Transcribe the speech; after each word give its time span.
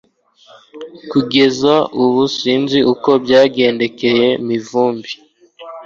Kugeza 1.11 1.73
ubu 2.03 2.21
sinzi 2.37 2.79
uko 2.93 3.09
byagendekeye 3.23 4.27
Mivumbi 4.47 5.11